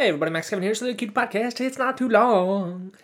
Hey 0.00 0.08
everybody, 0.08 0.30
Max 0.30 0.48
Kevin 0.48 0.62
here. 0.62 0.74
So 0.74 0.86
the 0.86 0.94
cute 0.94 1.12
podcast. 1.12 1.60
It's 1.60 1.76
not 1.76 1.98
too 1.98 2.08
long. 2.08 2.94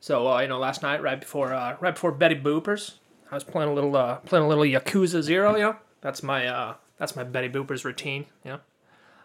So 0.00 0.26
uh, 0.26 0.40
you 0.40 0.48
know, 0.48 0.58
last 0.58 0.82
night 0.82 1.00
right 1.00 1.20
before 1.20 1.54
uh, 1.54 1.76
right 1.78 1.94
before 1.94 2.10
beddie 2.10 2.34
boopers, 2.34 2.94
I 3.30 3.36
was 3.36 3.44
playing 3.44 3.70
a 3.70 3.72
little 3.72 3.96
uh, 3.96 4.16
playing 4.16 4.44
a 4.44 4.48
little 4.48 4.64
Yakuza 4.64 5.22
Zero. 5.22 5.54
You 5.54 5.62
know, 5.62 5.76
that's 6.00 6.24
my 6.24 6.48
uh, 6.48 6.74
that's 6.96 7.14
my 7.14 7.22
beddie 7.22 7.48
boopers 7.48 7.84
routine. 7.84 8.26
You 8.44 8.50
know, 8.50 8.60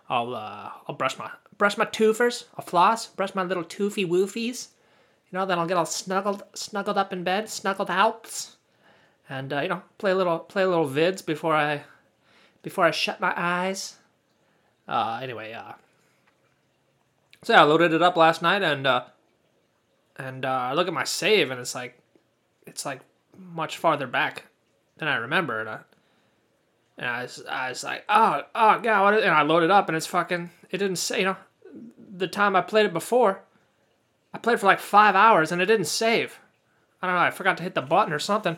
I'll 0.07 0.35
uh, 0.35 0.69
I'll 0.87 0.93
brush 0.93 1.17
my 1.17 1.31
brush 1.57 1.79
my 1.79 1.85
toofers, 1.85 2.43
I'll 2.59 2.65
floss, 2.65 3.07
brush 3.07 3.33
my 3.33 3.41
little 3.41 3.63
toofy 3.63 4.07
woofies. 4.07 4.67
You 5.31 5.39
know, 5.39 5.47
then 5.47 5.57
I'll 5.57 5.65
get 5.65 5.77
all 5.77 5.87
snuggled 5.87 6.43
snuggled 6.53 6.99
up 6.99 7.11
in 7.11 7.23
bed, 7.23 7.49
snuggled 7.49 7.89
out, 7.89 8.51
and 9.27 9.51
uh, 9.51 9.61
you 9.61 9.69
know, 9.69 9.81
play 9.97 10.11
a 10.11 10.15
little 10.15 10.37
play 10.37 10.61
a 10.61 10.69
little 10.69 10.87
vids 10.87 11.25
before 11.25 11.55
I 11.55 11.85
before 12.61 12.85
I 12.85 12.91
shut 12.91 13.19
my 13.19 13.33
eyes. 13.35 13.95
Uh, 14.87 15.19
anyway, 15.23 15.53
uh, 15.53 15.71
so 17.43 17.53
yeah, 17.53 17.61
I 17.61 17.63
loaded 17.65 17.93
it 17.93 18.01
up 18.01 18.15
last 18.15 18.41
night 18.41 18.63
and 18.63 18.87
uh, 18.87 19.03
and 20.17 20.45
uh, 20.45 20.49
I 20.49 20.73
look 20.73 20.87
at 20.87 20.93
my 20.93 21.03
save 21.03 21.51
and 21.51 21.59
it's 21.59 21.75
like 21.75 21.99
it's 22.65 22.85
like 22.85 23.01
much 23.37 23.77
farther 23.77 24.07
back 24.07 24.43
than 24.97 25.07
I 25.07 25.15
remember. 25.15 25.59
And 25.59 25.69
I, 25.69 25.79
and 26.97 27.07
I 27.07 27.23
was, 27.23 27.43
I 27.49 27.69
was 27.69 27.83
like 27.83 28.05
oh 28.07 28.43
oh 28.55 28.79
god 28.79 29.15
and 29.15 29.31
I 29.31 29.41
loaded 29.41 29.65
it 29.65 29.71
up 29.71 29.89
and 29.89 29.97
it's 29.97 30.07
fucking 30.07 30.51
it 30.69 30.77
didn't 30.77 30.97
say 30.97 31.19
you 31.19 31.25
know 31.25 31.37
the 32.15 32.27
time 32.27 32.55
I 32.55 32.61
played 32.61 32.85
it 32.85 32.93
before 32.93 33.41
I 34.33 34.37
played 34.37 34.59
for 34.59 34.67
like 34.67 34.79
five 34.79 35.15
hours 35.15 35.51
and 35.51 35.61
it 35.61 35.65
didn't 35.65 35.85
save. 35.85 36.39
I 37.01 37.07
don't 37.07 37.15
know 37.15 37.21
I 37.21 37.31
forgot 37.31 37.57
to 37.57 37.63
hit 37.63 37.75
the 37.75 37.81
button 37.81 38.13
or 38.13 38.19
something. 38.19 38.57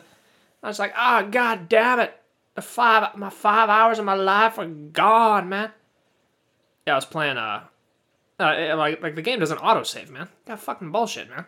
I 0.62 0.68
was 0.68 0.78
like 0.78 0.94
oh 0.96 1.28
god 1.28 1.68
damn 1.68 2.00
it. 2.00 2.14
The 2.54 2.62
five 2.62 3.16
my 3.16 3.30
five 3.30 3.68
hours 3.68 3.98
of 3.98 4.04
my 4.04 4.14
life 4.14 4.58
are 4.58 4.66
gone 4.66 5.48
man. 5.48 5.72
Yeah 6.86 6.92
I 6.92 6.96
was 6.96 7.04
playing 7.04 7.36
uh 7.36 7.64
uh, 8.38 8.76
like, 8.76 9.02
like 9.02 9.14
the 9.14 9.22
game 9.22 9.40
doesn't 9.40 9.60
autosave, 9.60 10.10
man. 10.10 10.28
That 10.44 10.60
fucking 10.60 10.92
bullshit, 10.92 11.30
man. 11.30 11.46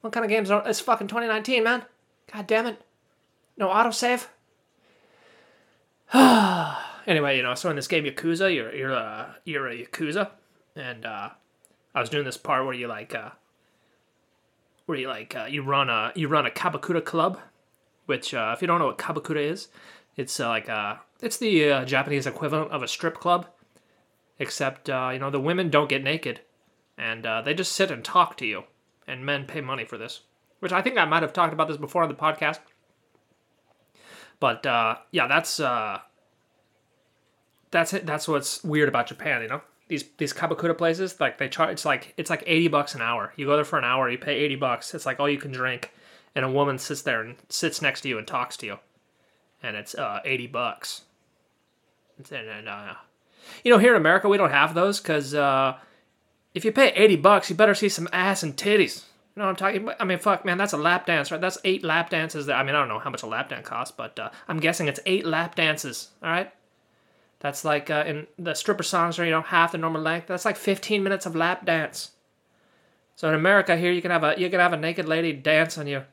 What 0.00 0.12
kind 0.12 0.24
of 0.24 0.30
games 0.30 0.50
are 0.50 0.66
it's 0.66 0.80
fucking 0.80 1.08
2019, 1.08 1.64
man? 1.64 1.84
God 2.32 2.46
damn 2.46 2.66
it. 2.66 2.80
No 3.56 3.68
autosave. 3.68 4.26
anyway, 7.06 7.36
you 7.36 7.42
know, 7.42 7.54
so 7.54 7.70
in 7.70 7.76
this 7.76 7.88
game 7.88 8.04
Yakuza, 8.04 8.54
you're 8.54 8.74
you're 8.74 8.92
a 8.92 9.36
you're 9.44 9.68
a 9.68 9.84
Yakuza, 9.84 10.30
and 10.76 11.06
uh, 11.06 11.30
I 11.94 12.00
was 12.00 12.10
doing 12.10 12.24
this 12.24 12.36
part 12.36 12.64
where 12.64 12.74
you 12.74 12.86
like 12.86 13.14
uh, 13.14 13.30
where 14.86 14.98
you 14.98 15.08
like 15.08 15.34
uh, 15.34 15.46
you 15.48 15.62
run 15.62 15.88
a 15.88 16.12
you 16.14 16.28
run 16.28 16.46
a 16.46 16.50
Kyabakura 16.50 17.04
club, 17.04 17.38
which 18.06 18.34
uh, 18.34 18.52
if 18.54 18.60
you 18.60 18.66
don't 18.66 18.78
know 18.78 18.86
what 18.86 18.98
Kyabakura 18.98 19.50
is, 19.50 19.68
it's 20.16 20.38
uh, 20.38 20.48
like 20.48 20.68
uh, 20.68 20.96
it's 21.20 21.38
the 21.38 21.70
uh, 21.70 21.84
Japanese 21.84 22.26
equivalent 22.26 22.70
of 22.70 22.82
a 22.82 22.88
strip 22.88 23.18
club 23.18 23.46
except 24.38 24.90
uh, 24.90 25.10
you 25.12 25.18
know 25.18 25.30
the 25.30 25.40
women 25.40 25.70
don't 25.70 25.88
get 25.88 26.02
naked, 26.02 26.40
and 26.98 27.26
uh, 27.26 27.42
they 27.42 27.54
just 27.54 27.72
sit 27.72 27.90
and 27.90 28.04
talk 28.04 28.36
to 28.38 28.46
you, 28.46 28.64
and 29.06 29.24
men 29.24 29.46
pay 29.46 29.60
money 29.60 29.84
for 29.84 29.98
this. 29.98 30.20
Which 30.60 30.72
I 30.72 30.82
think 30.82 30.96
I 30.96 31.04
might 31.04 31.22
have 31.22 31.32
talked 31.32 31.52
about 31.52 31.68
this 31.68 31.76
before 31.76 32.02
on 32.02 32.08
the 32.08 32.14
podcast. 32.14 32.58
But 34.40 34.66
uh, 34.66 34.96
yeah, 35.10 35.26
that's 35.26 35.60
uh, 35.60 36.00
that's 37.70 37.92
it. 37.92 38.06
That's 38.06 38.28
what's 38.28 38.62
weird 38.64 38.88
about 38.88 39.06
Japan. 39.06 39.42
You 39.42 39.48
know, 39.48 39.60
these 39.88 40.04
these 40.18 40.32
kyabakura 40.32 40.76
places, 40.76 41.20
like 41.20 41.38
they 41.38 41.48
charge. 41.48 41.72
It's 41.72 41.84
like 41.84 42.14
it's 42.16 42.30
like 42.30 42.42
eighty 42.46 42.68
bucks 42.68 42.94
an 42.94 43.02
hour. 43.02 43.32
You 43.36 43.46
go 43.46 43.56
there 43.56 43.64
for 43.64 43.78
an 43.78 43.84
hour, 43.84 44.08
you 44.08 44.18
pay 44.18 44.34
eighty 44.34 44.56
bucks. 44.56 44.94
It's 44.94 45.06
like 45.06 45.20
all 45.20 45.28
you 45.28 45.38
can 45.38 45.52
drink, 45.52 45.92
and 46.34 46.44
a 46.44 46.50
woman 46.50 46.78
sits 46.78 47.02
there 47.02 47.20
and 47.20 47.36
sits 47.48 47.82
next 47.82 48.02
to 48.02 48.08
you 48.08 48.18
and 48.18 48.26
talks 48.26 48.56
to 48.58 48.66
you, 48.66 48.78
and 49.62 49.76
it's 49.76 49.94
uh, 49.94 50.20
eighty 50.24 50.46
bucks. 50.46 51.02
And, 52.30 52.48
and 52.48 52.68
uh, 52.68 52.94
you 53.62 53.70
know, 53.70 53.78
here 53.78 53.94
in 53.94 54.00
America, 54.00 54.28
we 54.28 54.36
don't 54.36 54.50
have 54.50 54.74
those 54.74 55.00
because 55.00 55.34
uh, 55.34 55.76
if 56.54 56.64
you 56.64 56.72
pay 56.72 56.88
80 56.88 57.16
bucks, 57.16 57.50
you 57.50 57.56
better 57.56 57.74
see 57.74 57.88
some 57.88 58.08
ass 58.12 58.42
and 58.42 58.56
titties. 58.56 59.04
You 59.34 59.40
know 59.40 59.46
what 59.46 59.50
I'm 59.50 59.56
talking 59.56 59.82
about? 59.82 59.96
I 60.00 60.04
mean, 60.04 60.18
fuck, 60.18 60.44
man, 60.44 60.58
that's 60.58 60.72
a 60.72 60.78
lap 60.78 61.06
dance, 61.06 61.32
right? 61.32 61.40
That's 61.40 61.58
eight 61.64 61.82
lap 61.82 62.10
dances. 62.10 62.46
That, 62.46 62.56
I 62.56 62.62
mean, 62.62 62.74
I 62.74 62.78
don't 62.78 62.88
know 62.88 63.00
how 63.00 63.10
much 63.10 63.22
a 63.22 63.26
lap 63.26 63.48
dance 63.48 63.66
costs, 63.66 63.94
but 63.96 64.18
uh, 64.18 64.30
I'm 64.46 64.60
guessing 64.60 64.86
it's 64.86 65.00
eight 65.06 65.26
lap 65.26 65.56
dances, 65.56 66.10
all 66.22 66.30
right? 66.30 66.52
That's 67.40 67.64
like 67.64 67.90
uh, 67.90 68.04
in 68.06 68.26
the 68.38 68.54
stripper 68.54 68.84
songs 68.84 69.18
are, 69.18 69.24
you 69.24 69.32
know, 69.32 69.42
half 69.42 69.72
the 69.72 69.78
normal 69.78 70.00
length. 70.00 70.28
That's 70.28 70.44
like 70.44 70.56
15 70.56 71.02
minutes 71.02 71.26
of 71.26 71.34
lap 71.34 71.66
dance. 71.66 72.12
So 73.16 73.28
in 73.28 73.34
America 73.34 73.76
here, 73.76 73.92
you 73.92 74.02
can 74.02 74.10
have 74.10 74.24
a 74.24 74.34
you 74.38 74.48
can 74.50 74.60
have 74.60 74.72
a 74.72 74.76
naked 74.76 75.06
lady 75.06 75.32
dance 75.32 75.78
on 75.78 75.86
your 75.86 76.06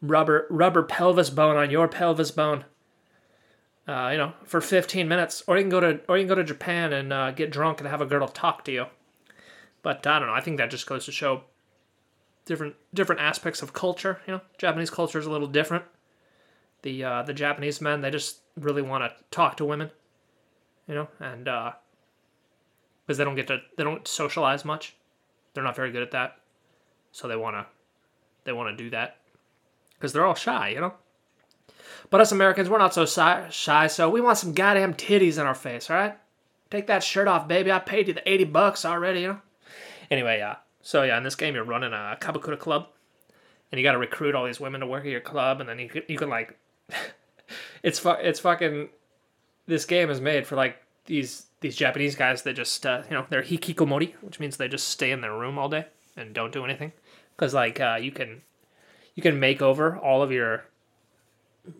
rubber 0.00 0.46
rubber 0.48 0.82
pelvis 0.82 1.30
bone 1.30 1.56
on 1.56 1.70
your 1.70 1.88
pelvis 1.88 2.30
bone 2.30 2.64
uh, 3.88 4.10
you 4.12 4.18
know, 4.18 4.34
for 4.44 4.60
15 4.60 5.08
minutes, 5.08 5.42
or 5.46 5.56
you 5.56 5.62
can 5.62 5.70
go 5.70 5.80
to 5.80 6.00
or 6.08 6.18
you 6.18 6.24
can 6.24 6.28
go 6.28 6.34
to 6.34 6.44
Japan 6.44 6.92
and 6.92 7.12
uh, 7.12 7.30
get 7.30 7.50
drunk 7.50 7.80
and 7.80 7.88
have 7.88 8.02
a 8.02 8.06
girl 8.06 8.28
talk 8.28 8.64
to 8.66 8.72
you. 8.72 8.86
But 9.82 10.06
I 10.06 10.18
don't 10.18 10.28
know. 10.28 10.34
I 10.34 10.42
think 10.42 10.58
that 10.58 10.70
just 10.70 10.86
goes 10.86 11.06
to 11.06 11.12
show 11.12 11.44
different 12.44 12.76
different 12.92 13.22
aspects 13.22 13.62
of 13.62 13.72
culture. 13.72 14.20
You 14.26 14.34
know, 14.34 14.40
Japanese 14.58 14.90
culture 14.90 15.18
is 15.18 15.24
a 15.24 15.30
little 15.30 15.48
different. 15.48 15.84
The 16.82 17.02
uh, 17.02 17.22
the 17.22 17.32
Japanese 17.32 17.80
men 17.80 18.02
they 18.02 18.10
just 18.10 18.40
really 18.58 18.82
want 18.82 19.04
to 19.04 19.24
talk 19.30 19.56
to 19.56 19.64
women, 19.64 19.90
you 20.86 20.94
know, 20.94 21.08
and 21.18 21.44
because 21.44 21.74
uh, 23.08 23.14
they 23.16 23.24
don't 23.24 23.36
get 23.36 23.46
to 23.46 23.60
they 23.78 23.84
don't 23.84 24.06
socialize 24.06 24.66
much, 24.66 24.96
they're 25.54 25.64
not 25.64 25.76
very 25.76 25.90
good 25.90 26.02
at 26.02 26.10
that, 26.10 26.40
so 27.10 27.26
they 27.26 27.36
wanna 27.36 27.66
they 28.44 28.52
want 28.52 28.76
to 28.76 28.84
do 28.84 28.90
that 28.90 29.16
because 29.94 30.12
they're 30.12 30.26
all 30.26 30.34
shy, 30.34 30.68
you 30.68 30.80
know. 30.80 30.92
But 32.10 32.20
us 32.20 32.32
Americans, 32.32 32.68
we're 32.68 32.78
not 32.78 32.94
so 32.94 33.04
shy, 33.06 33.86
so 33.86 34.08
we 34.08 34.20
want 34.20 34.38
some 34.38 34.54
goddamn 34.54 34.94
titties 34.94 35.38
in 35.38 35.46
our 35.46 35.54
face, 35.54 35.90
all 35.90 35.96
right? 35.96 36.16
Take 36.70 36.86
that 36.86 37.02
shirt 37.02 37.28
off, 37.28 37.48
baby. 37.48 37.70
I 37.70 37.78
paid 37.78 38.08
you 38.08 38.14
the 38.14 38.28
80 38.28 38.44
bucks 38.44 38.84
already, 38.84 39.22
you 39.22 39.28
know? 39.28 39.40
Anyway, 40.10 40.38
yeah. 40.38 40.56
So, 40.82 41.02
yeah, 41.02 41.18
in 41.18 41.24
this 41.24 41.34
game, 41.34 41.54
you're 41.54 41.64
running 41.64 41.92
a 41.92 42.16
Kyabakura 42.20 42.58
club, 42.58 42.88
and 43.70 43.78
you 43.78 43.84
got 43.84 43.92
to 43.92 43.98
recruit 43.98 44.34
all 44.34 44.46
these 44.46 44.60
women 44.60 44.80
to 44.80 44.86
work 44.86 45.04
at 45.04 45.10
your 45.10 45.20
club, 45.20 45.60
and 45.60 45.68
then 45.68 45.78
you 45.78 45.88
can, 45.88 46.02
you 46.08 46.16
can 46.16 46.30
like, 46.30 46.58
it's 47.82 47.98
fu- 47.98 48.10
it's 48.10 48.40
fucking, 48.40 48.88
this 49.66 49.84
game 49.84 50.08
is 50.08 50.20
made 50.20 50.46
for 50.46 50.56
like 50.56 50.78
these 51.08 51.46
these 51.60 51.74
Japanese 51.76 52.14
guys 52.14 52.42
that 52.42 52.54
just 52.54 52.86
uh, 52.86 53.02
you 53.10 53.16
know 53.16 53.26
they're 53.28 53.42
hikikomori, 53.42 54.14
which 54.20 54.38
means 54.38 54.56
they 54.56 54.68
just 54.68 54.88
stay 54.88 55.10
in 55.10 55.20
their 55.20 55.36
room 55.36 55.58
all 55.58 55.68
day 55.68 55.86
and 56.16 56.34
don't 56.34 56.52
do 56.52 56.64
anything, 56.64 56.92
because 57.36 57.54
like 57.54 57.80
uh, 57.80 57.98
you 58.00 58.12
can 58.12 58.42
you 59.14 59.22
can 59.22 59.40
make 59.40 59.60
over 59.60 59.96
all 59.96 60.22
of 60.22 60.30
your 60.30 60.64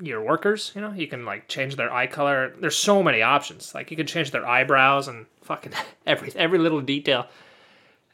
your 0.02 0.22
workers. 0.22 0.72
You 0.74 0.80
know, 0.80 0.92
you 0.92 1.06
can 1.06 1.24
like 1.24 1.48
change 1.48 1.76
their 1.76 1.92
eye 1.92 2.06
color. 2.06 2.54
There's 2.60 2.76
so 2.76 3.02
many 3.02 3.22
options. 3.22 3.74
Like 3.74 3.90
you 3.90 3.96
can 3.96 4.06
change 4.06 4.30
their 4.30 4.46
eyebrows 4.46 5.08
and 5.08 5.26
fucking 5.42 5.72
every 6.06 6.32
every 6.36 6.58
little 6.58 6.80
detail. 6.80 7.26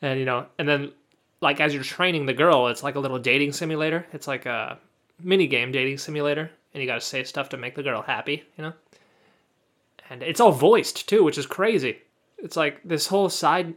And 0.02 0.18
you 0.18 0.24
know, 0.24 0.46
and 0.58 0.68
then 0.68 0.92
like 1.40 1.60
as 1.60 1.74
you're 1.74 1.82
training 1.82 2.26
the 2.26 2.32
girl, 2.32 2.68
it's 2.68 2.82
like 2.82 2.94
a 2.94 3.00
little 3.00 3.18
dating 3.18 3.52
simulator. 3.52 4.06
It's 4.12 4.26
like 4.26 4.46
a 4.46 4.78
mini 5.22 5.46
game 5.46 5.72
dating 5.72 5.98
simulator, 5.98 6.50
and 6.72 6.82
you 6.82 6.88
got 6.88 6.96
to 6.96 7.00
say 7.00 7.24
stuff 7.24 7.48
to 7.50 7.56
make 7.56 7.74
the 7.74 7.82
girl 7.82 8.02
happy. 8.02 8.44
You 8.56 8.64
know, 8.64 8.72
and 10.10 10.22
it's 10.22 10.40
all 10.40 10.52
voiced 10.52 11.08
too, 11.08 11.24
which 11.24 11.38
is 11.38 11.46
crazy. 11.46 11.98
It's 12.38 12.56
like 12.56 12.80
this 12.84 13.06
whole 13.06 13.28
side 13.28 13.74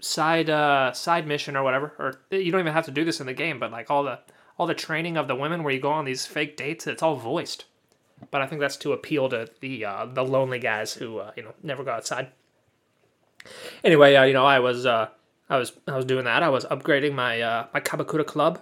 side 0.00 0.48
uh 0.48 0.92
side 0.92 1.26
mission 1.26 1.56
or 1.56 1.62
whatever 1.62 1.92
or 1.98 2.20
you 2.30 2.50
don't 2.50 2.60
even 2.60 2.72
have 2.72 2.86
to 2.86 2.90
do 2.90 3.04
this 3.04 3.20
in 3.20 3.26
the 3.26 3.34
game 3.34 3.58
but 3.58 3.70
like 3.70 3.90
all 3.90 4.02
the 4.02 4.18
all 4.60 4.66
the 4.66 4.74
training 4.74 5.16
of 5.16 5.26
the 5.26 5.34
women 5.34 5.62
where 5.64 5.72
you 5.72 5.80
go 5.80 5.90
on 5.90 6.04
these 6.04 6.26
fake 6.26 6.54
dates, 6.54 6.86
it's 6.86 7.02
all 7.02 7.16
voiced. 7.16 7.64
But 8.30 8.42
I 8.42 8.46
think 8.46 8.60
that's 8.60 8.76
to 8.76 8.92
appeal 8.92 9.30
to 9.30 9.48
the 9.60 9.86
uh, 9.86 10.04
the 10.04 10.22
lonely 10.22 10.58
guys 10.58 10.92
who 10.92 11.16
uh, 11.16 11.32
you 11.34 11.42
know 11.42 11.54
never 11.62 11.82
go 11.82 11.92
outside. 11.92 12.28
Anyway, 13.82 14.14
uh, 14.16 14.24
you 14.24 14.34
know 14.34 14.44
I 14.44 14.58
was 14.58 14.84
uh, 14.84 15.08
I 15.48 15.56
was 15.56 15.72
I 15.88 15.96
was 15.96 16.04
doing 16.04 16.26
that. 16.26 16.42
I 16.42 16.50
was 16.50 16.66
upgrading 16.66 17.14
my 17.14 17.40
uh, 17.40 17.66
my 17.72 17.80
Kyabakura 17.80 18.26
club. 18.26 18.60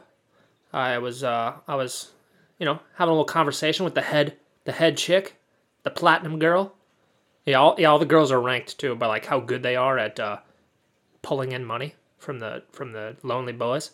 I 0.73 0.99
was 0.99 1.25
uh, 1.25 1.55
I 1.67 1.75
was 1.75 2.13
you 2.61 2.65
know 2.65 2.79
having 2.95 3.11
a 3.11 3.15
little 3.15 3.25
conversation 3.25 3.85
with 3.85 3.97
the 3.97 4.03
head 4.03 4.37
the 4.67 4.73
head 4.73 4.97
chick, 4.97 5.35
the 5.83 5.91
platinum 5.91 6.39
girl. 6.39 6.77
Yeah, 7.45 7.57
all, 7.57 7.75
yeah, 7.77 7.89
all 7.89 7.99
the 7.99 8.07
girls 8.07 8.31
are 8.31 8.41
ranked 8.41 8.79
too 8.79 8.95
by 8.95 9.09
like 9.09 9.27
how 9.27 9.41
good 9.41 9.65
they 9.65 9.75
are 9.75 9.99
at 9.99 10.21
uh, 10.21 10.37
pulling 11.23 11.51
in 11.51 11.65
money 11.65 11.97
from 12.19 12.39
the 12.39 12.63
from 12.71 12.93
the 12.93 13.17
lonely 13.25 13.53
boys. 13.53 13.91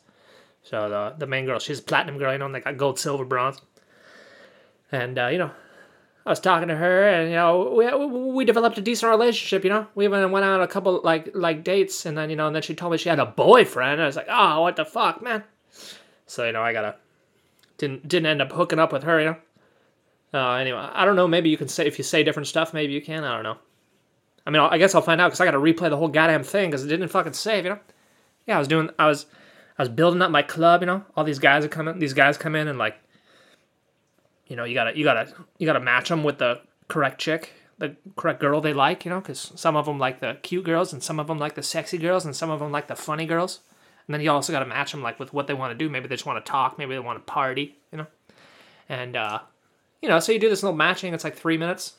So 0.65 0.89
the 0.89 1.15
the 1.19 1.27
main 1.27 1.45
girl, 1.45 1.59
she's 1.59 1.81
platinum 1.81 2.19
girl, 2.19 2.33
you 2.33 2.39
know, 2.39 2.47
and 2.47 2.55
they 2.55 2.61
got 2.61 2.77
gold, 2.77 2.99
silver, 2.99 3.25
bronze. 3.25 3.61
And 4.91 5.19
uh, 5.19 5.29
you 5.29 5.39
know, 5.39 5.51
I 6.27 6.31
was 6.31 6.41
talking 6.41 6.69
to 6.69 6.77
her, 6.77 7.07
and 7.07 7.29
you 7.29 7.37
know, 7.37 7.75
we 7.77 8.33
we 8.33 8.45
developed 8.47 8.79
a 8.79 8.81
decent 8.81 9.11
relationship. 9.11 9.63
You 9.63 9.71
know, 9.71 9.87
we 9.95 10.07
even 10.07 10.31
went 10.31 10.45
on 10.45 10.63
a 10.63 10.67
couple 10.67 11.01
like 11.05 11.31
like 11.35 11.65
dates, 11.65 12.07
and 12.07 12.17
then 12.17 12.31
you 12.31 12.37
know, 12.37 12.47
and 12.47 12.57
then 12.57 12.63
she 12.63 12.75
told 12.75 12.93
me 12.93 12.99
she 12.99 13.11
had 13.11 13.19
a 13.19 13.27
boyfriend. 13.27 14.01
I 14.01 14.07
was 14.07 14.17
like, 14.17 14.29
oh, 14.31 14.63
what 14.63 14.77
the 14.77 14.87
fuck, 14.87 15.23
man. 15.23 15.45
So 16.27 16.47
you 16.47 16.53
know, 16.53 16.63
I 16.63 16.73
gotta 16.73 16.97
didn't 17.77 18.09
didn't 18.09 18.27
end 18.27 18.41
up 18.41 18.53
hooking 18.53 18.79
up 18.79 18.93
with 18.93 19.03
her. 19.03 19.21
You 19.21 19.27
know. 19.27 19.37
Uh, 20.33 20.55
anyway, 20.55 20.89
I 20.93 21.05
don't 21.05 21.15
know. 21.15 21.29
Maybe 21.29 21.51
you 21.51 21.59
can 21.59 21.69
say 21.69 21.87
if 21.87 21.99
you 21.99 22.05
say 22.05 22.25
different 22.25 22.49
stuff, 22.49 22.73
maybe 22.73 22.95
you 22.95 23.03
can. 23.03 23.23
I 23.23 23.35
don't 23.35 23.45
know. 23.45 23.59
I 24.47 24.51
mean, 24.51 24.63
I 24.63 24.79
guess 24.79 24.95
I'll 24.95 25.03
find 25.03 25.21
out 25.21 25.29
because 25.29 25.41
I 25.41 25.45
got 25.45 25.53
to 25.53 25.59
replay 25.59 25.91
the 25.91 25.97
whole 25.97 26.09
goddamn 26.09 26.43
thing 26.43 26.71
because 26.71 26.85
it 26.85 26.89
didn't 26.89 27.09
fucking 27.09 27.35
save. 27.35 27.65
You 27.65 27.71
know. 27.71 27.79
Yeah, 28.47 28.57
I 28.57 28.59
was 28.59 28.69
doing. 28.69 28.89
I 28.99 29.09
was. 29.09 29.27
I 29.79 29.83
was 29.83 29.89
building 29.89 30.23
up 30.23 30.31
my 30.31 30.43
club, 30.43 30.83
you 30.83 30.87
know. 30.87 31.05
All 31.17 31.25
these 31.25 31.39
guys 31.39 31.65
are 31.65 31.69
coming. 31.69 31.99
These 31.99 32.13
guys 32.15 32.39
come 32.39 32.55
in 32.55 32.69
and 32.69 32.79
like, 32.79 32.97
you 34.47 34.57
know, 34.57 34.65
you 34.65 34.75
gotta 34.75 34.97
you 34.97 35.05
gotta 35.05 35.33
you 35.59 35.67
gotta 35.67 35.81
match 35.81 36.09
them 36.09 36.23
with 36.23 36.39
the 36.39 36.61
correct 36.89 37.21
chick. 37.21 37.53
the 37.79 37.97
correct 38.17 38.41
girl 38.41 38.61
they 38.61 38.73
like, 38.73 39.05
you 39.05 39.11
know, 39.11 39.21
because 39.21 39.53
some 39.57 39.77
of 39.77 39.87
them 39.87 39.99
like 39.99 40.21
the 40.21 40.39
cute 40.43 40.65
girls 40.65 40.93
and 40.93 41.03
some 41.03 41.19
of 41.19 41.27
them 41.27 41.39
like 41.39 41.55
the 41.55 41.63
sexy 41.63 41.99
girls 41.99 42.25
and 42.25 42.37
some 42.37 42.51
of 42.51 42.61
them 42.61 42.71
like 42.71 42.87
the 42.87 42.97
funny 42.97 43.27
girls. 43.27 43.61
And 44.07 44.15
then 44.15 44.21
you 44.21 44.31
also 44.31 44.53
got 44.53 44.61
to 44.61 44.67
match 44.67 44.93
them 44.93 45.03
like 45.03 45.19
with 45.19 45.33
what 45.33 45.47
they 45.47 45.55
want 45.55 45.73
to 45.73 45.79
do. 45.85 45.91
Maybe 45.91 46.07
they 46.07 46.15
just 46.15 46.27
want 46.27 46.45
to 46.45 46.51
talk. 46.51 46.79
Maybe 46.79 46.95
they 46.95 47.01
want 47.01 47.19
to 47.19 47.33
party, 47.33 47.77
you 47.91 47.99
know. 47.99 48.07
And 48.89 49.17
uh, 49.17 49.41
you 50.03 50.09
know, 50.09 50.21
so 50.21 50.33
you 50.33 50.39
do 50.39 50.51
this 50.51 50.63
little 50.63 50.77
matching. 50.77 51.15
It's 51.15 51.25
like 51.25 51.37
three 51.37 51.57
minutes, 51.57 51.95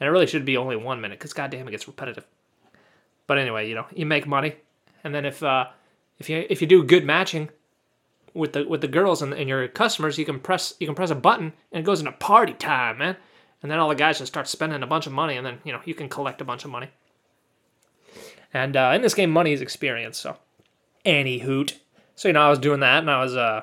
and 0.00 0.08
it 0.08 0.10
really 0.10 0.26
should 0.26 0.44
be 0.44 0.56
only 0.56 0.76
one 0.76 1.00
minute 1.00 1.18
because 1.18 1.32
goddamn, 1.32 1.68
it 1.68 1.70
gets 1.70 1.86
repetitive. 1.86 2.26
But 3.28 3.38
anyway, 3.38 3.68
you 3.68 3.76
know, 3.76 3.86
you 3.94 4.04
make 4.04 4.26
money, 4.26 4.56
and 5.04 5.14
then 5.14 5.24
if 5.24 5.42
uh, 5.44 5.66
if 6.18 6.28
you 6.28 6.46
if 6.48 6.60
you 6.60 6.66
do 6.66 6.82
good 6.84 7.04
matching 7.04 7.50
with 8.34 8.52
the 8.52 8.66
with 8.66 8.80
the 8.80 8.88
girls 8.88 9.22
and, 9.22 9.32
and 9.32 9.48
your 9.48 9.66
customers, 9.68 10.18
you 10.18 10.24
can 10.24 10.40
press 10.40 10.74
you 10.80 10.86
can 10.86 10.94
press 10.94 11.10
a 11.10 11.14
button 11.14 11.52
and 11.72 11.82
it 11.82 11.86
goes 11.86 12.00
into 12.00 12.12
party 12.12 12.54
time, 12.54 12.98
man. 12.98 13.16
And 13.62 13.70
then 13.70 13.78
all 13.78 13.88
the 13.88 13.94
guys 13.94 14.18
just 14.18 14.32
start 14.32 14.48
spending 14.48 14.82
a 14.82 14.86
bunch 14.88 15.06
of 15.06 15.12
money, 15.12 15.36
and 15.36 15.46
then 15.46 15.58
you 15.64 15.72
know 15.72 15.80
you 15.84 15.94
can 15.94 16.08
collect 16.08 16.40
a 16.40 16.44
bunch 16.44 16.64
of 16.64 16.70
money. 16.70 16.88
And 18.52 18.76
uh, 18.76 18.92
in 18.94 19.02
this 19.02 19.14
game, 19.14 19.30
money 19.30 19.52
is 19.52 19.60
experience. 19.60 20.18
So, 20.18 20.36
any 21.04 21.38
hoot. 21.38 21.78
So 22.16 22.28
you 22.28 22.34
know, 22.34 22.42
I 22.42 22.50
was 22.50 22.58
doing 22.58 22.80
that, 22.80 22.98
and 22.98 23.10
I 23.10 23.22
was 23.22 23.36
uh, 23.36 23.62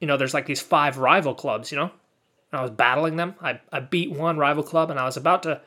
you 0.00 0.08
know, 0.08 0.16
there's 0.16 0.34
like 0.34 0.46
these 0.46 0.60
five 0.60 0.98
rival 0.98 1.32
clubs, 1.32 1.70
you 1.70 1.76
know, 1.78 1.90
and 2.50 2.60
I 2.60 2.62
was 2.62 2.72
battling 2.72 3.16
them. 3.16 3.36
I 3.40 3.60
I 3.70 3.80
beat 3.80 4.10
one 4.10 4.36
rival 4.36 4.64
club, 4.64 4.90
and 4.90 4.98
I 4.98 5.04
was 5.04 5.16
about 5.16 5.44
to. 5.44 5.60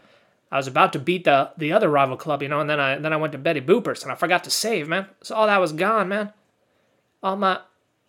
I 0.52 0.58
was 0.58 0.68
about 0.68 0.94
to 0.94 1.00
beat 1.00 1.24
the 1.24 1.52
the 1.58 1.74
other 1.74 1.90
rival 1.90 2.18
club, 2.18 2.42
you 2.42 2.48
know, 2.48 2.60
and 2.60 2.70
then 2.70 2.80
I 2.80 2.98
then 2.98 3.14
I 3.14 3.18
went 3.18 3.32
to 3.34 3.38
beddie 3.38 3.62
boopers 3.62 4.04
and 4.04 4.12
I 4.12 4.16
forgot 4.16 4.44
to 4.46 4.50
save, 4.50 4.88
man. 4.88 5.08
So 5.22 5.36
all 5.36 5.48
that 5.48 5.60
was 5.60 5.74
gone, 5.74 6.08
man. 6.08 6.34
All 7.24 7.36
my 7.36 7.60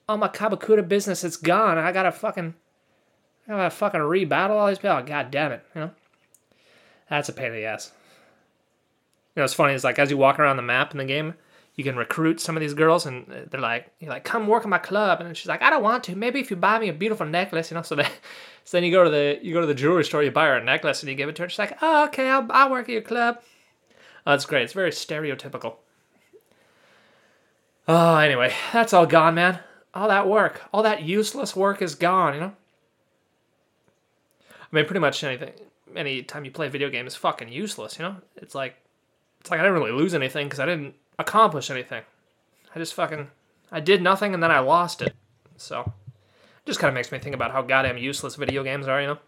all 0.09 0.19
my 0.19 0.29
Kyabakura 0.29 0.87
business, 0.87 1.25
it's 1.25 1.37
gone. 1.37 1.79
I 1.79 1.93
gotta 1.93 2.13
fucking 2.13 2.55
I 3.49 3.53
gotta 3.53 3.71
fucking 3.71 4.01
rebattle 4.01 4.51
all 4.51 4.69
these 4.69 4.79
people. 4.79 4.97
Oh, 4.97 5.03
God 5.03 5.31
damn 5.31 5.53
it, 5.53 5.65
you 5.75 5.81
know. 5.83 5.91
That's 7.09 7.29
a 7.29 7.33
pain 7.33 7.47
in 7.47 7.55
the 7.55 7.65
ass. 7.65 7.93
You 9.35 9.41
know, 9.41 9.45
what's 9.45 9.55
funny 9.55 9.75
is 9.75 9.85
like 9.85 9.99
as 9.99 10.11
you 10.11 10.17
walk 10.17 10.39
around 10.39 10.57
the 10.57 10.63
map 10.63 10.93
in 10.93 10.99
the 10.99 11.05
game, 11.05 11.35
you 11.77 11.85
can 11.85 11.97
recruit 11.97 12.41
some 12.41 12.57
of 12.57 12.63
these 12.63 12.73
girls, 12.73 13.05
and 13.05 13.27
they're 13.51 13.61
like, 13.61 13.91
"You're 14.01 14.11
like, 14.11 14.25
come 14.25 14.47
work 14.47 14.65
in 14.65 14.71
my 14.71 14.79
club," 14.79 15.21
and 15.21 15.37
she's 15.37 15.47
like, 15.47 15.61
"I 15.61 15.69
don't 15.69 15.83
want 15.83 16.05
to. 16.05 16.17
Maybe 16.17 16.41
if 16.41 16.51
you 16.51 16.57
buy 16.57 16.79
me 16.79 16.89
a 16.89 16.93
beautiful 16.93 17.27
necklace, 17.27 17.71
you 17.71 17.75
know." 17.75 17.83
So 17.83 17.95
then, 17.95 18.11
so 18.65 18.77
then 18.79 18.85
you 18.85 18.91
go 18.91 19.05
to 19.05 19.11
the 19.11 19.39
you 19.43 19.53
go 19.53 19.61
to 19.61 19.67
the 19.67 19.75
jewelry 19.75 20.05
store, 20.05 20.23
you 20.23 20.31
buy 20.31 20.47
her 20.47 20.57
a 20.57 20.65
necklace, 20.65 21.03
and 21.03 21.11
you 21.11 21.15
give 21.15 21.29
it 21.29 21.37
to 21.37 21.43
her. 21.43 21.49
She's 21.51 21.59
like, 21.59 21.77
"Oh, 21.83 22.07
okay, 22.07 22.29
I'll 22.29 22.47
I'll 22.51 22.71
work 22.71 22.89
at 22.89 22.93
your 22.93 23.03
club." 23.03 23.41
Oh, 24.27 24.33
that's 24.33 24.47
great. 24.47 24.63
It's 24.63 24.73
very 24.73 24.91
stereotypical. 24.91 25.77
Oh, 27.87 28.17
anyway, 28.17 28.53
that's 28.73 28.93
all 28.93 29.07
gone, 29.07 29.35
man. 29.35 29.61
All 29.95 30.09
that 30.09 30.27
work, 30.27 30.63
all 30.73 30.83
that 30.83 31.03
useless 31.03 31.55
work 31.55 31.83
is 31.83 31.95
gone. 31.95 32.35
You 32.35 32.41
know. 32.41 32.53
I 34.51 34.77
mean, 34.77 34.87
pretty 34.87 35.01
much 35.01 35.23
anything. 35.23 35.53
Any 35.95 36.23
time 36.23 36.45
you 36.45 36.51
play 36.51 36.67
a 36.67 36.71
video 36.71 36.89
game 36.89 37.07
is 37.07 37.15
fucking 37.15 37.49
useless. 37.49 37.99
You 37.99 38.07
know, 38.07 38.17
it's 38.37 38.55
like, 38.55 38.77
it's 39.41 39.51
like 39.51 39.61
I 39.61 39.63
didn't 39.63 39.79
really 39.79 39.93
lose 39.93 40.15
anything 40.15 40.47
because 40.47 40.59
I 40.59 40.67
didn't 40.67 40.95
accomplish 41.19 41.71
anything. 41.71 42.03
I 42.75 42.79
just 42.79 42.95
fucking, 42.95 43.29
I 43.73 43.81
did 43.81 44.03
nothing 44.03 44.35
and 44.35 44.43
then 44.43 44.51
I 44.51 44.59
lost 44.59 45.03
it. 45.03 45.15
So, 45.57 45.81
it 45.81 46.67
just 46.67 46.79
kind 46.79 46.89
of 46.89 46.95
makes 46.95 47.11
me 47.11 47.19
think 47.19 47.35
about 47.35 47.53
how 47.53 47.63
goddamn 47.63 47.99
useless 47.99 48.37
video 48.37 48.63
games 48.63 48.87
are. 48.87 49.01
You 49.01 49.07
know, 49.09 49.19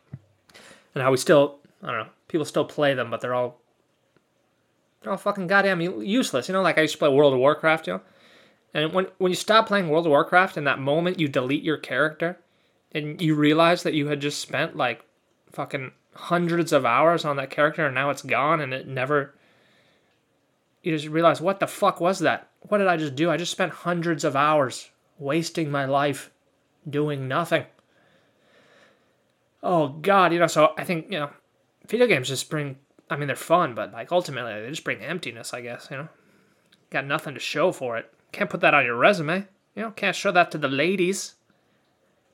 and 0.95 1.03
how 1.03 1.11
we 1.11 1.17
still, 1.17 1.59
I 1.83 1.87
don't 1.87 2.07
know, 2.07 2.13
people 2.29 2.45
still 2.45 2.65
play 2.65 2.95
them, 2.95 3.11
but 3.11 3.21
they're 3.21 3.35
all, 3.35 3.61
they're 5.01 5.13
all 5.13 5.19
fucking 5.19 5.47
goddamn 5.47 5.81
useless. 5.81 6.49
You 6.49 6.53
know, 6.53 6.63
like 6.63 6.79
I 6.79 6.83
used 6.83 6.95
to 6.95 6.99
play 6.99 7.09
World 7.09 7.33
of 7.33 7.39
Warcraft. 7.39 7.87
You 7.87 7.93
know. 7.95 8.01
And 8.75 8.93
when 8.93 9.07
when 9.19 9.33
you 9.33 9.37
stop 9.37 9.67
playing 9.67 9.89
World 9.89 10.07
of 10.07 10.11
Warcraft, 10.11 10.57
in 10.57 10.65
that 10.65 10.79
moment 10.79 11.19
you 11.19 11.29
delete 11.29 11.63
your 11.63 11.79
character, 11.79 12.39
and 12.93 13.21
you 13.21 13.35
realize 13.35 13.83
that 13.83 13.95
you 13.95 14.09
had 14.09 14.21
just 14.21 14.41
spent 14.41 14.77
like 14.77 15.05
fucking 15.53 15.93
hundreds 16.15 16.73
of 16.73 16.85
hours 16.85 17.25
on 17.25 17.37
that 17.37 17.51
character 17.51 17.87
and 17.87 17.95
now 17.95 18.11
it's 18.11 18.23
gone 18.23 18.61
and 18.61 18.75
it 18.75 18.89
never 18.89 19.35
you 20.83 20.97
just 20.97 21.09
realize 21.09 21.41
what 21.41 21.61
the 21.61 21.67
fuck 21.67 22.01
was 22.01 22.21
that? 22.21 22.49
What 22.61 22.79
did 22.79 22.87
i 22.87 22.97
just 22.97 23.15
do? 23.15 23.31
I 23.31 23.37
just 23.37 23.53
spent 23.53 23.73
hundreds 23.73 24.25
of 24.25 24.37
hours 24.37 24.91
wasting 25.19 25.71
my 25.71 25.85
life 25.85 26.31
doing 26.89 27.29
nothing. 27.29 27.65
Oh 29.63 29.89
god 29.89 30.33
you 30.33 30.39
know 30.39 30.47
so 30.47 30.73
i 30.79 30.85
think 30.85 31.07
you 31.11 31.19
know 31.19 31.31
video 31.89 32.07
games 32.07 32.29
just 32.29 32.49
bring 32.49 32.77
i 33.11 33.17
mean 33.17 33.27
they're 33.27 33.37
fun 33.37 33.75
but 33.75 33.93
like 33.93 34.13
ultimately 34.13 34.61
they 34.61 34.71
just 34.71 34.85
bring 34.85 35.01
emptiness 35.01 35.53
i 35.53 35.61
guess 35.61 35.89
you 35.91 35.97
know? 35.97 36.09
Got 36.91 37.07
nothing 37.07 37.35
to 37.35 37.41
show 37.41 37.71
for 37.71 37.99
it. 37.99 38.11
Can't 38.33 38.49
put 38.49 38.61
that 38.61 38.73
on 38.73 38.85
your 38.85 38.97
resume. 38.97 39.47
You 39.75 39.83
know 39.83 39.91
can't 39.91 40.17
show 40.17 40.33
that 40.33 40.51
to 40.53 40.59
the 40.59 40.69
ladies. 40.69 41.35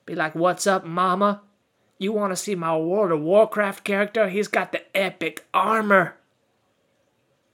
Be 0.06 0.14
like 0.14 0.34
what's 0.34 0.66
up 0.66 0.84
mama? 0.84 1.42
You 1.98 2.12
want 2.12 2.32
to 2.32 2.36
see 2.36 2.54
my 2.54 2.76
World 2.76 3.12
of 3.12 3.20
Warcraft 3.20 3.84
character? 3.84 4.28
He's 4.28 4.48
got 4.48 4.72
the 4.72 4.96
epic 4.96 5.46
armor. 5.54 6.16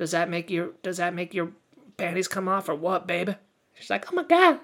Does 0.01 0.13
that 0.13 0.31
make 0.31 0.49
your 0.49 0.71
does 0.83 0.97
that 0.97 1.13
make 1.13 1.35
your 1.35 1.53
panties 1.99 2.27
come 2.27 2.49
off 2.49 2.71
or 2.71 2.75
what, 2.75 3.07
babe? 3.07 3.33
She's 3.75 3.91
like, 3.91 4.11
oh 4.11 4.17
my 4.17 4.23
god, 4.23 4.59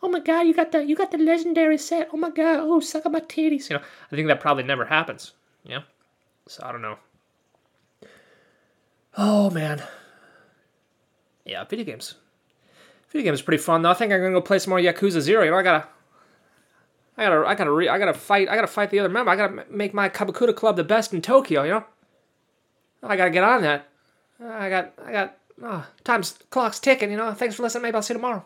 oh 0.00 0.08
my 0.08 0.20
god, 0.20 0.42
you 0.42 0.54
got 0.54 0.70
the 0.70 0.84
you 0.84 0.94
got 0.94 1.10
the 1.10 1.18
legendary 1.18 1.76
set. 1.76 2.10
Oh 2.12 2.16
my 2.16 2.30
god, 2.30 2.60
oh 2.60 2.78
suck 2.78 3.04
on 3.04 3.10
my 3.10 3.18
titties. 3.18 3.68
You 3.68 3.78
know, 3.78 3.82
I 4.12 4.14
think 4.14 4.28
that 4.28 4.38
probably 4.38 4.62
never 4.62 4.84
happens. 4.84 5.32
Yeah, 5.64 5.80
so 6.46 6.62
I 6.64 6.70
don't 6.70 6.82
know. 6.82 6.98
Oh 9.18 9.50
man, 9.50 9.82
yeah, 11.44 11.64
video 11.64 11.84
games. 11.84 12.14
Video 13.08 13.24
games 13.24 13.40
is 13.40 13.44
pretty 13.44 13.60
fun 13.60 13.82
though. 13.82 13.90
I 13.90 13.94
think 13.94 14.12
I'm 14.12 14.20
gonna 14.20 14.34
go 14.34 14.40
play 14.40 14.60
some 14.60 14.70
more 14.70 14.78
Yakuza 14.78 15.20
Zero. 15.20 15.42
You 15.42 15.50
know, 15.50 15.56
I 15.56 15.64
gotta 15.64 15.88
I 17.18 17.24
gotta, 17.24 17.44
I 17.44 17.54
gotta, 17.56 17.72
re- 17.72 17.88
I 17.88 17.98
gotta 17.98 18.14
fight, 18.14 18.48
I 18.48 18.54
gotta 18.54 18.68
fight 18.68 18.90
the 18.90 19.00
other 19.00 19.08
member. 19.08 19.32
I 19.32 19.36
gotta 19.36 19.64
make 19.68 19.92
my 19.92 20.08
Kyabakura 20.08 20.54
club 20.54 20.76
the 20.76 20.84
best 20.84 21.12
in 21.12 21.22
Tokyo. 21.22 21.64
You 21.64 21.70
know, 21.70 21.84
I 23.02 23.16
gotta 23.16 23.30
get 23.30 23.42
on 23.42 23.62
that. 23.62 23.88
I 24.42 24.68
got, 24.68 24.92
I 25.04 25.12
got. 25.12 25.38
Oh, 25.62 25.86
time's 26.04 26.38
clock's 26.50 26.78
ticking. 26.78 27.10
You 27.10 27.16
know. 27.16 27.32
Thanks 27.32 27.54
for 27.54 27.62
listening. 27.62 27.82
Maybe 27.82 27.96
I'll 27.96 28.02
see 28.02 28.14
you 28.14 28.18
tomorrow. 28.18 28.44